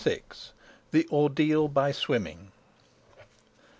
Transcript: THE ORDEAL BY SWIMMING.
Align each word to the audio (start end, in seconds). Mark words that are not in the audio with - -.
THE 0.89 1.05
ORDEAL 1.11 1.67
BY 1.67 1.91
SWIMMING. 1.91 2.51